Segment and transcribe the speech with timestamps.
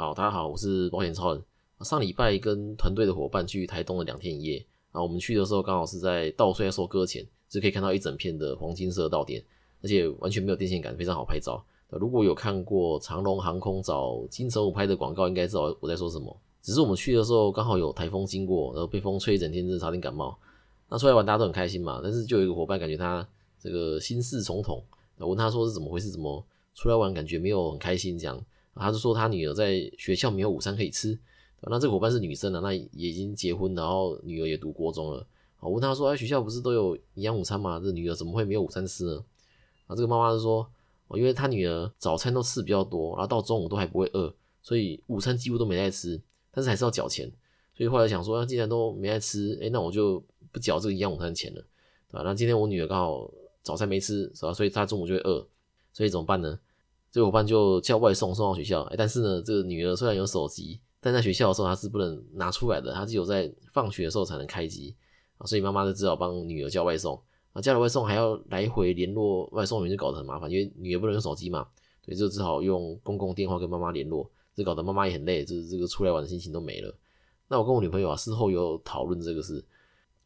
[0.00, 1.44] 好，大家好，我是保险超人。
[1.82, 9.44] 上礼拜跟团队的伙伴去台东的两天一夜啊，我们去的时候刚好是在稻穗收割前，就可以看到一整片的黄金色稻田，
[9.82, 11.62] 而且完全没有电线杆，非常好拍照。
[11.90, 16.34] 如果有看过长龙航空找金城武拍的广告，应该知道我在说什么。
[16.62, 20.34] 只是我们去的时候刚好有台风经过，然后被风吹一整天，真的差点感冒。
[20.88, 23.28] 那出来玩大家都很开心嘛，但是就有一个伙伴感觉他
[23.62, 24.82] 这个心事重重，
[25.18, 26.42] 我问他说是怎么回事，怎么
[26.72, 28.42] 出来玩感觉没有很开心这样。
[28.74, 31.18] 他是说他女儿在学校没有午餐可以吃。
[31.62, 35.26] 那这个伙伴是女生啊，那也已经结婚，然后女儿也读国中了。
[35.58, 37.78] 我问他说：“哎，学校不是都有营养午餐吗？
[37.78, 39.22] 这女儿怎么会没有午餐吃呢？”
[39.86, 40.66] 啊，这个妈妈是说
[41.08, 46.18] ：“哦，因为她女儿早餐都吃比较多，然后到中午都还不会饿，所以午餐几乎都没在吃，
[46.50, 47.30] 但是还是要缴钱。
[47.76, 51.60] 所以后来想说，那既然都没在吃，哎，那我就不缴这个营养午餐钱了，
[52.10, 52.22] 对吧？
[52.24, 53.30] 那今天我女儿刚好
[53.62, 54.54] 早餐没吃，是吧？
[54.54, 55.46] 所以她中午就会饿，
[55.92, 56.58] 所以怎么办呢？
[57.10, 58.82] 这个伙伴就叫外送送到学校。
[58.82, 60.80] 哎，但是呢，这个女儿虽然有手机。
[61.02, 64.94] 但在学校的时候，她是不能拿出来的，她只有在放学的时候才能开机
[65.38, 67.18] 啊，所以妈妈就只好帮女儿叫外送
[67.54, 71.66] 啊，叫了外送还要来回联络外送员，就搞得很麻烦，因为女儿不能用手机嘛，
[72.04, 76.94] 所以就只好用公共电话跟妈妈联络，这搞得妈妈也很累，就是这个出来玩的心情都没了。
[77.48, 79.64] 那我跟我女朋友啊，事后有讨论这个事，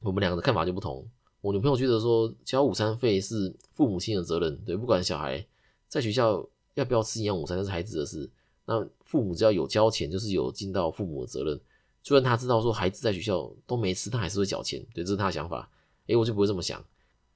[0.00, 1.06] 我们两个的看法就不同。
[1.40, 5.46] 我女朋友觉得说，交午餐费是父母亲的责任，对，不管小孩
[5.86, 6.44] 在学校
[6.74, 8.28] 要不要吃营养午餐，那是孩子的事。
[8.66, 11.60] 那父母只要有交钱，就是有尽到父母的责任。
[12.02, 15.68] 虽然他知道说孩子在学校都没吃，他还是会缴钱，对，这是他的想法。
[16.06, 16.84] 诶，我就不会这么想，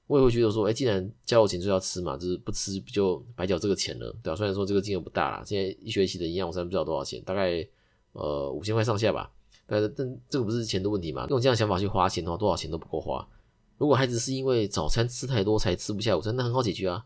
[0.06, 4.36] 我也会觉得说，诶，既然交了钱就要吃嘛，就是不吃不就白缴这个钱了，对吧？
[4.36, 7.66] 虽然说这个金额不大啦，现在一学期的营养午餐不知道多少钱，大概
[8.12, 9.30] 呃五千块上下吧。
[9.66, 11.26] 但但这个不是钱的问题嘛？
[11.28, 13.26] 用这样想法去花钱的话，多少钱都不够花。
[13.76, 17.04] 如果孩子是因为早餐吃太多才吃不下午餐，那很好解决啊，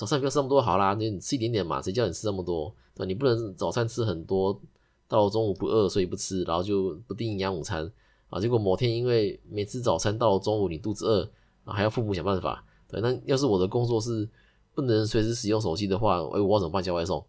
[0.00, 2.74] 早餐不要吃那么多好啦，你吃一点点嘛，谁叫你吃那么多？
[2.94, 4.58] 对你不能早餐吃很多，
[5.06, 7.86] 到中午不饿所以不吃，然后就不订营养午餐
[8.30, 8.40] 啊。
[8.40, 11.30] 结果某天因为没吃早餐，到了中午你肚子饿
[11.64, 12.64] 啊，还要父母想办法。
[12.88, 14.26] 对，那要是我的工作是
[14.74, 16.82] 不能随时使用手机的话，哎，我怎么办？
[16.82, 17.22] 叫外送？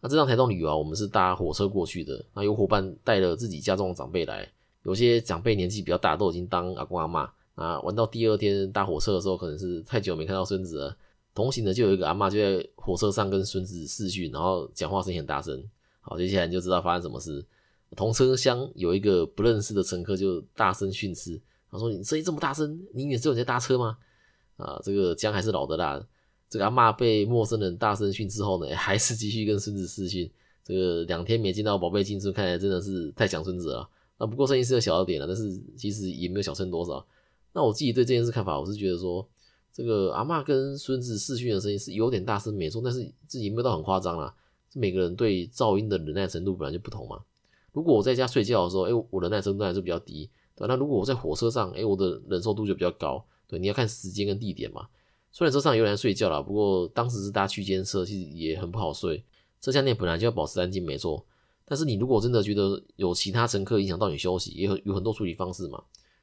[0.00, 4.50] 那这趟台东旅游啊，我们是搭火车过去的，那有伙伴带了自己家中的长辈来，
[4.84, 7.78] 有些长辈年纪比较大，都已经当阿公阿妈啊。
[7.80, 10.96] 玩到第二天搭火车的时候，可能是太久没看到孙子了。
[11.36, 15.62] 同行的就有一个阿妈就在火车上跟孙子视讯，然后讲话声音很大声。
[16.00, 17.44] 好，接下来就知道发生什么事。
[17.94, 21.38] 同车厢有一个不认识的乘客就大声训斥，
[21.70, 23.98] 他说：“你声音这么大声，你以为只有你在搭车吗？”
[24.56, 26.02] 啊，这个姜还是老的辣。
[26.48, 30.30] 这个阿妈被陌生人大声训斥后呢， 还是继续跟孙子视讯。
[30.64, 33.86] 这个两天没见到宝贝进出，看来真的是太想孙子了。
[34.18, 37.06] 那不过声音是有小了点了，但是其实也没有小声多少。
[37.52, 39.28] 那我自己对这件事看法，我是觉得说。
[39.76, 44.34] 这个阿妈跟孙子视讯的声音是有点大声，没错，但是自己没有到很夸张啦。
[44.72, 47.20] 每个人对噪音的忍耐程度本来就不同嘛。
[47.72, 50.66] 如果我在家睡觉的时候，哎，我忍耐程度还是比较低，对。
[50.66, 53.58] 那如果我在火车上，哎，我的忍受度就比较高，对。
[53.58, 54.86] 你要看时间跟地点嘛。
[55.30, 59.22] 虽然车上有人睡觉了，不过当时是搭区间车，其实也很不好睡。
[59.60, 61.22] 车厢内本来就要保持安静，没错。
[61.66, 65.82] 但是你如果真的觉得有其他乘客影响到你休息，也有有很多处理方式嘛。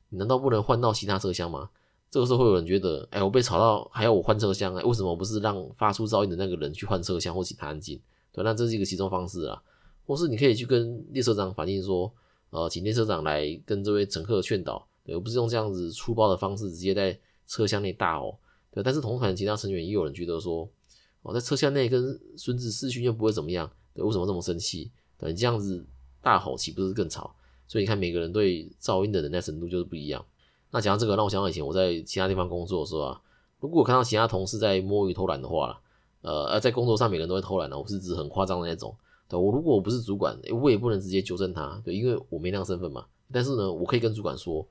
[0.09, 1.69] 你难道不能换到其他车厢吗？
[2.13, 7.99] 这个时候会有人觉得，哎，我被吵到，还要我换车厢，哎，为什么不是让发出噪音的那个人去换车厢或其他安静？
[8.31, 9.59] 对，那这是一个其中方式啦，
[10.05, 12.13] 或是你可以去跟列车长反映说，
[12.51, 18.37] 呃，请列车长来跟这位乘客劝导，对，而不是用这样子粗暴的方式直接在车厢内大吼。
[18.69, 20.69] 对，但是同团其他成员也有人觉得说，
[21.23, 24.91] 哦，在车厢内跟孙子视讯又不会怎么样，对，为什么这么生气？
[25.17, 25.83] 对，你这样子
[26.21, 27.35] 大吼岂不是更吵？
[27.67, 30.23] 所以你看每个人对噪音的忍耐程度就是不一样。
[30.73, 33.15] 那讲到这个，让我想到以前我在其他地方工作的时候，
[33.59, 35.79] 如果我看到其他同事在摸鱼偷懒的话，
[36.23, 38.93] 呃，在工作上每个人都会偷懒的，我是指很夸张的那种。
[39.29, 43.05] 对我如果我不是主管，我也不能直接纠正他，对，因为我没那个身份嘛。
[43.31, 44.65] 但是呢，我可以跟主管说，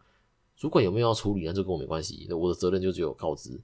[0.57, 3.61] 主管有没有要处理，那就跟我没关系，我的责任就只有告知。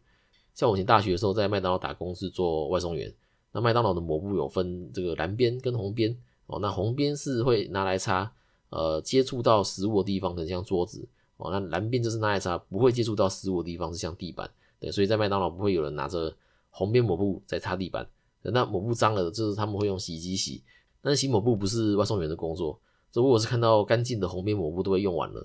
[0.55, 3.13] 像我以前大学的时候在麦当劳打工是做外送员，
[3.51, 6.17] 那麦当劳的抹布有分这个蓝边跟红边
[6.47, 8.33] 哦，那红边是会拿来擦，
[8.71, 11.09] 呃，接触到食物的地方，可能像桌子。
[11.39, 14.49] 哦，那蓝边就是那一擦不会接触到食物的地方，是像地板，
[14.79, 16.33] 对，所以在麦当劳不会有人拿着
[16.71, 18.07] 红边抹布在擦地板。
[18.43, 20.63] 那抹布脏了，就是他们会用洗衣机洗。
[21.03, 22.79] 但是洗抹布不是外送员的工作，
[23.13, 25.41] 如果是看到干净的红边抹布都会用完了，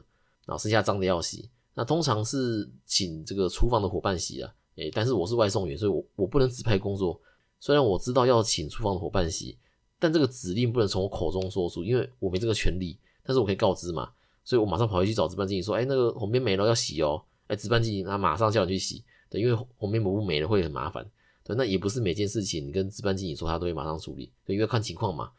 [0.46, 1.50] 然后剩下脏的要洗。
[1.74, 7.20] 那通常是请这个厨房的伙伴洗啊，诶，但是我是外送员，所以我我不能指派工作。
[7.60, 9.58] 虽然我知道要请厨房的伙伴洗，
[10.00, 12.98] 但这个指令不能从我口中说出，因为我没这个权利。
[13.24, 14.12] 但是我可以告知嘛。
[14.44, 21.06] 所以我马上跑回去找值班经理说：“哎，那个红边没了，要洗哦。”哎，值班经理他马上叫你去洗，对，因为红边抹布没了会很麻烦。
[21.44, 25.30] 对，那也不是每件事情你跟值班经理说他都会马上处理，对，因为看情况嘛。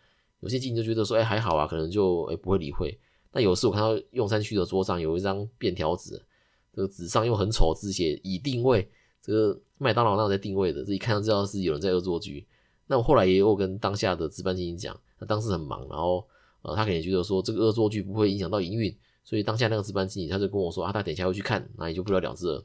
[0.40, 2.98] 有些经理就觉得说，哎，还好啊，可能就哎不会理会。
[3.32, 6.22] 那有时我看到用餐区的桌上有一张便条纸，
[6.74, 8.86] 这个纸上用很丑字写已定位，
[9.22, 12.46] 这个麦当劳那在定位的，这一看就知道是有人在恶作剧。
[12.86, 16.24] 那我后来也有跟当下的值班经理讲，他当时很忙，然后
[16.64, 22.64] 呃他可能觉得说这个恶作剧不会影响到营运，所以当下那个值班经理他就跟我说啊，他等一下会去看，那也就不了了之了。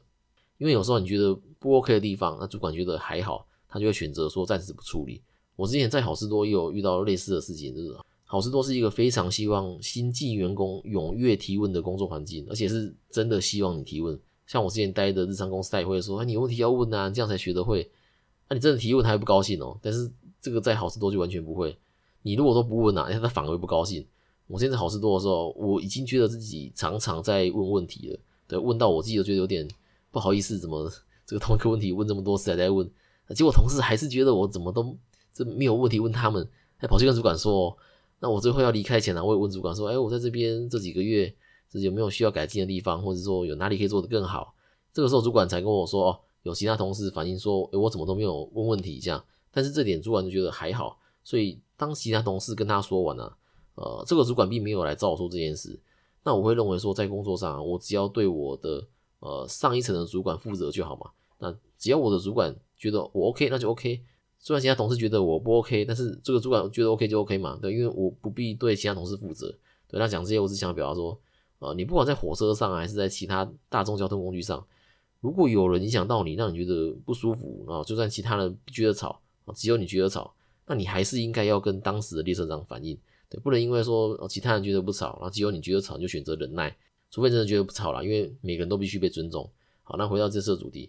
[0.58, 5.22] 因为有时候你觉得不 OK 的地方，那主管觉得还好，他就会选择说暂时不处理。
[5.56, 14.18] 我之前在好事多也有遇到类似的事情，就是好事多是一个非常希望新进员工踊跃提问的工作环境，而且是真的希望你提问。
[14.46, 17.90] 像我之前待的日常公司，他也会说，哎，你有问题要问啊，这样才学得会。
[18.48, 19.78] 那你真的提问，他还不高兴哦。
[19.80, 20.10] 但是
[20.40, 21.76] 这个在好事多就完全不会。
[22.22, 24.06] 你如果都不问啊，他反而会不高兴。
[24.46, 28.18] 我现在好事多的时候，我已经觉得自己常常在问问题了，
[28.48, 29.68] 对，问到我自己都觉得有点
[30.10, 30.90] 不好意思，怎么
[31.24, 32.90] 这个同一个问题问这么多次还在问？
[33.34, 34.96] 结果同事还是觉得我怎么都
[35.32, 36.46] 这没有问题问他们，
[36.76, 37.76] 还跑去跟主管说。
[38.18, 41.34] 那我最后要离开前呢，我也问主管说，哎，我在这边这几个月，
[41.70, 44.54] 这有没有需要改进的地方，或者说有哪里可以做得更好？
[44.92, 46.20] 这个时候主管才跟我说，哦。
[46.42, 53.34] 有其他同事反映说，诶，我怎么都没有问问题这样，但是这点主管就觉得还好，所以当其他同事跟他说完了，
[53.74, 55.80] 呃，这个主管并没有来找我说这件事，
[56.24, 58.86] 那我会认为说，在工作上，我只要对我的
[59.20, 61.10] 呃上一层的主管负责就好嘛。
[61.38, 64.02] 那只要我的主管觉得我 OK，那就 OK。
[64.38, 69.54] 虽然其他同事觉得我不 OK，但是这个主管觉得 OK 就 OK 嘛，对，因为我不必对其他同事负责。
[69.88, 71.18] 对他讲这些，我是想表达说，
[71.60, 74.64] 呃，你不管在火车上还是在其他大众交通工具上。
[75.20, 79.20] 如果有人影响到你，让你觉得不舒服啊，就算其他人觉得吵，
[79.54, 80.32] 只有你觉得吵，
[80.70, 82.96] 那你还是应该要跟当时的列车长反映，
[83.28, 86.76] 对，不能因为说其他人觉得不吵，然后只有你觉得吵，就选择忍耐，
[87.10, 89.50] 除非真的觉得不吵了，因为每个人都必须被尊重。
[89.82, 90.88] 好，那回到这次的主题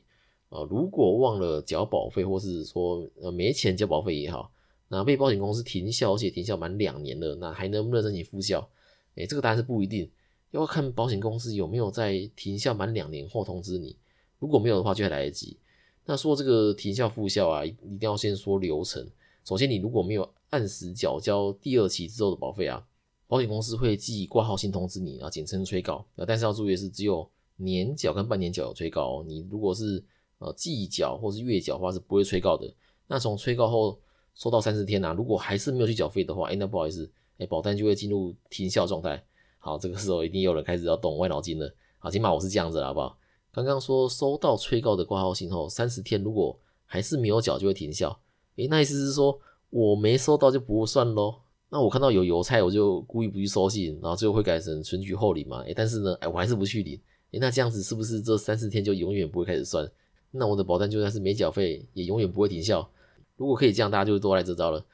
[0.50, 4.52] 呃，如果忘了缴保费，或是说呃没钱交保费也好，
[4.88, 8.70] 那被保险公司停效，而且停效满两年了，那还能不能申请复效？
[9.16, 10.08] 哎，这个答案是不一定，
[10.52, 13.98] 要看保险公司有没有在停效满两年后通知你。
[14.38, 15.58] 如果没有的话，就会来得及。
[16.06, 19.10] 那说这个停效复效啊，一定要先说流程。
[19.44, 22.86] 首先，你如果没有按时缴交第二期之后的保费啊，
[23.28, 26.06] 保险公司会寄挂号信通知你啊，简称催告。
[26.16, 29.26] 啊，但是要注意的是，只有年缴跟半年缴有催告哦。
[29.28, 30.04] 你如果是
[30.38, 32.72] 呃季缴或是月缴的话，是不会催告的。
[33.08, 34.00] 那从催告后
[34.36, 39.24] 收到三十天呐，如果还是没有去缴费的话，哎，那不好意思，哎，保单就会进入停效状态。
[39.58, 41.74] 好，这个时候一定有人开始要动歪脑筋了。
[41.98, 43.18] 好，起码我是这样子了，好不好？
[43.52, 48.20] 刚刚说收到催告的挂号信后三十天，如果还是没有缴就会停效。
[48.56, 49.40] 诶，那意思是说
[49.70, 51.42] 我没收到就不算咯。
[51.70, 55.62] 那我看到有邮差，我就故意不去收信，然后最后会改成存取后领嘛？
[55.62, 57.00] 诶，但是呢，诶，我还是不去领。
[57.32, 59.90] 诶，那这样子是不是这三四天就永远不会开始算？
[60.32, 62.90] 那我的保单就算是没缴费，也永远不会停效。
[63.38, 64.86] 如果可以这样，大家就多来这招了。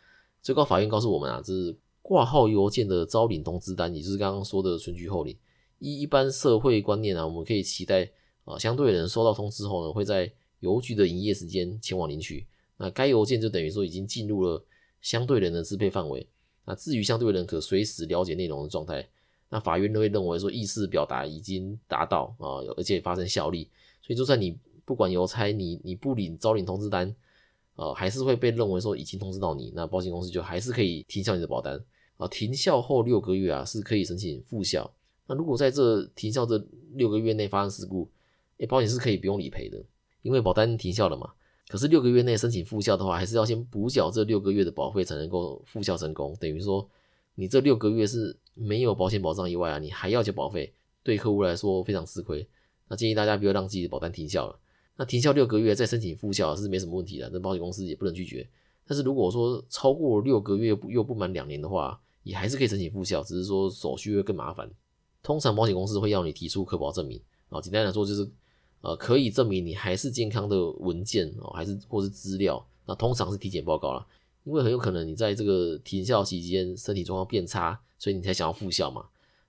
[0.44, 5.36] 最高法院告诉我们啊，这是挂号邮件的招领通知单，也就是刚刚说的存取后领。
[5.80, 8.10] 一一般社会观念啊，我们可以期待。
[8.46, 12.48] 啊，相对人收到通知后呢，会在邮局的营业时间前往领取。
[12.78, 14.64] 那该邮件就等于说已经进入了
[15.02, 16.28] 相对人的支配范围。
[16.66, 19.08] 那至于相对人可随时了解内容的状态，
[19.50, 23.70] 那法院都会认为说意思表达已经达到啊，而且发生效力。
[24.02, 27.16] 所以就算你不管邮差，你你不领招领通知单，
[27.76, 31.82] 呃，还是会被认为说已经通知到你，那保险公司就还是可以停效你的保单。
[32.18, 34.92] 啊，停效后六个月啊，是可以申请复效。
[35.28, 36.58] 那如果在这停效这
[36.96, 38.10] 六个月内发生事故，
[38.58, 39.82] 诶，保险是可以不用理赔的，
[40.22, 41.32] 因为保单停效了嘛。
[41.68, 46.34] 可是六个月内申请复效的话，还是要先补缴这六个月的保费才能够复效成功。
[46.40, 46.88] 等于说，
[47.36, 52.48] 你这六个月是没有保险保障以外啊，你还要交保费，对客户来说非常吃亏。
[52.88, 54.58] 那建议大家不要让自己的保单停效了。
[54.96, 58.48] 那停效六个月再申请复效是没什么问题的，那保险公司也不能拒绝。
[58.88, 64.72] 但是如果说超过六个月又不满两年的话，也还是可以申请复效，只是说手续会更麻烦。
[65.22, 68.32] 通常保险公司会要你提出可保证明啊，简单来说就是。
[68.88, 74.08] 呃，可以证明你还是健康的文件哦，还是或是资料，那通常是体检报告啦，
[74.46, 79.06] 因为很有可能你在这个停校期间身体状况变差，所以你才想要复校嘛。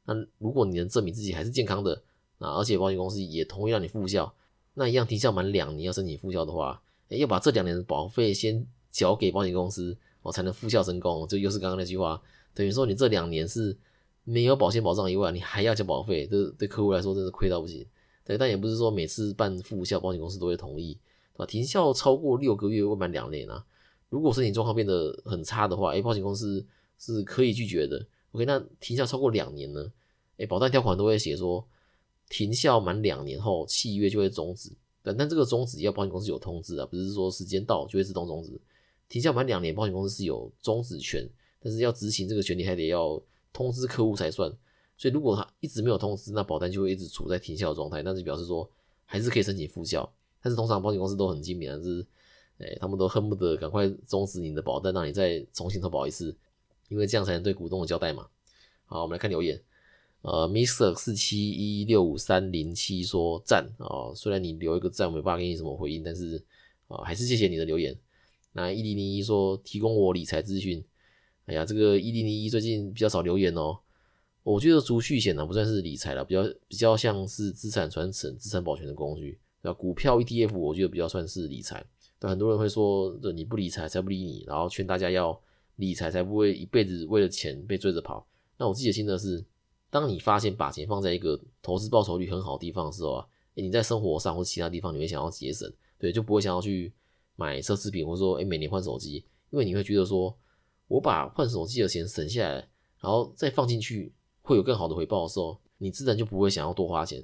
[0.07, 2.03] 那如果你能证明自己还是健康的，
[2.39, 4.35] 那而且保险公司也同意让你复校，
[4.75, 11.25] 那一样停校满两年要申请复校的话，要把这两年的保费先缴给保险公司，哦才能复校成功。
[11.29, 12.21] 这又是刚刚那句话，
[12.55, 13.77] 等于说你这两年是
[14.25, 17.87] 没有保险保障以外，你还要交保费，这对客户来说真是亏到不行。
[18.29, 20.93] 对，但也不是说每次办复效，保险公司都会同意，
[21.33, 21.47] 对吧？
[21.47, 23.65] 停效超过六个月未满两年啊，
[24.11, 26.63] 如果身体状况变得很差的话，哎，保险公司
[26.99, 28.07] 是可以拒绝的。
[28.33, 29.91] OK，那停效超过两年呢？
[30.37, 31.67] 哎，保单条款都会写说，
[32.29, 34.71] 停效满两年后，契约就会终止。
[35.03, 38.61] 但但这个终止要保险公司有通知啊，不是说时间到就会自动终止。
[39.09, 41.27] 停效满两年，保险公司是有终止权，
[41.61, 43.19] 但是要执行这个权利还得要
[43.55, 44.55] 通知客户才算。
[44.99, 48.69] 所以如果他一直没有通知，那保单就会一直处在停效状态，那就表示说
[49.07, 50.13] 还是可以申请复效。
[50.43, 52.07] 但是通常保险公司都很精明啊，就是
[52.59, 56.37] 哎，他们都恨不得赶快终止你的保单，让你再重新投保一次，
[56.89, 58.27] 因为这样才能对股东的交代嘛。
[58.87, 59.61] 好，我们来看留言。
[60.23, 66.45] 呃，Mr 四七一六五三零七说赞哦，虽然你留一个赞，我没办法给你什么回应，但是
[66.89, 67.97] 啊，还是谢谢你的留言。
[68.53, 70.85] 那一零零一说提供我理财资讯，
[71.47, 73.79] 哎呀，这个一零零一最近比较少留言哦。
[74.43, 79.39] 我觉得储蓄险呢不算是理财了，比较比较像是资产传承、资产保全的工具。
[79.61, 81.85] 那股票 ETF 我觉得比较算是理财。
[82.19, 85.39] 但很多人会说，这你不理财才不理你，然后劝大家要
[85.77, 88.27] 理财才不会一辈子为了钱被追着跑。
[88.57, 89.45] 那我自己的心得是，
[89.91, 96.93] 当你发现把钱放在一个投资报酬率很好的地方的时候啊，你在生活上或其他地方你会想要节省，对，就不会想要去
[97.37, 100.37] 买奢侈品，或者说哎每年换手机，因为你会觉得说，
[100.89, 102.55] 我把换手机的钱省下来，
[103.01, 104.13] 然后再放进去。
[104.49, 107.23] 会有更好的回报的时候，你自然就不会想要多花钱，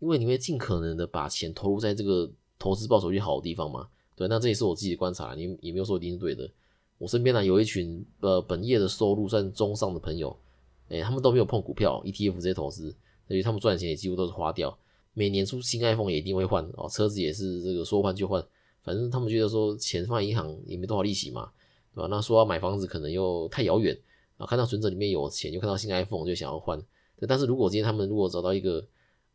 [0.00, 2.28] 因为你会尽可能的把钱投入在这个
[2.58, 3.86] 投资报酬率好的地方嘛。
[4.16, 6.50] 对，那这也是我自己的观察，你也没有说一定是对的。
[6.98, 10.36] 我身边呢有一群呃本业的收入算中上的朋友，
[10.88, 12.92] 哎，他们都没有碰股票、ETF 这些投资，
[13.28, 14.76] 所以他们赚钱也几乎都是花掉。
[15.12, 18.44] 每年出新 iPhone 也一定会换哦，车子也是这个说换就换，
[18.82, 21.52] 反正他们觉得说钱放银行也没多少利息嘛，
[21.94, 22.08] 对吧？
[22.10, 23.96] 那说要买房子可能又太遥远。
[24.36, 26.80] 啊，看到存折里面有钱，就看到新 iPhone 就想要换。
[27.28, 28.84] 但是如果今天他们如果找到一个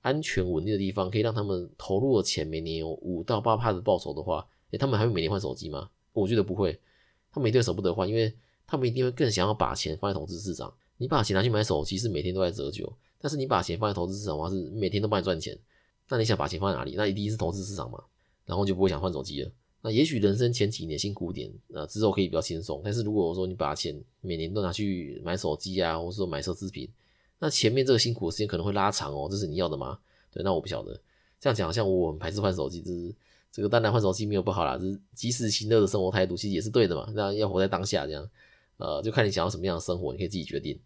[0.01, 5.89] 安全稳定的地方，可以让他们投入的钱每年有五到八帕的报酬的话，诶，他们还会每年换手机吗？
[6.13, 6.79] 我觉得不会，
[7.32, 8.34] 他们一定舍不得换，因为
[8.68, 10.72] 他们一定会更想要把钱放在投资市场。
[10.98, 15.58] 你把钱拿去买手机是每天都在折旧，但是你把钱放在投资市场的话是每天都帮你赚钱。
[16.10, 16.96] 那你想把钱放在哪里？
[16.96, 18.03] 那一定是投资市场嘛，
[18.46, 19.51] 然后就不会想换手机了。
[19.82, 22.82] 那也许人生前几年辛苦点，那之后可以比较轻松。
[22.84, 26.90] 但是如果说你把钱每年都拿去买手机啊，或者说买奢侈品，
[27.40, 29.28] 那前面这个辛苦的时间可能会拉长哦。
[29.32, 29.98] 这是你要的吗？
[30.32, 31.00] 对，那我不晓得。
[31.40, 33.16] 这样讲，像我们排斥换手机，就是
[33.52, 37.10] 这个当然换手机没有不好啦，就是及时行乐的生活态度其实也是对的嘛。
[37.16, 38.30] 那要活在当下，这样，
[38.76, 40.78] 呃，就看你想要什么样的生活，你可以自己决定。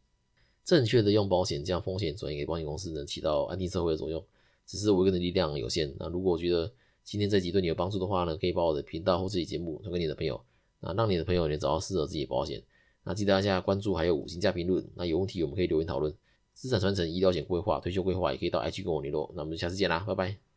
[0.63, 4.23] 正确的用保险将风险转移给保险公司，能起到安定社会的作用。
[4.65, 5.93] 只是我个人力量有限。
[5.99, 6.71] 那如果我觉得，
[7.03, 10.41] 今天这集对你有帮助的话呢，可以把我的频道或这期节目传给你的朋友，
[10.79, 12.61] 那让你的朋友也找到适合自己的保险。
[13.03, 14.85] 那记得大家关注，还有五星加评论。
[14.95, 16.13] 那有问题我们可以留言讨论。
[16.53, 19.31] 资产传承、医疗险规划、退休规划也可以到 IG 跟我联络。
[19.35, 20.52] 那我们下次见啦，拜拜。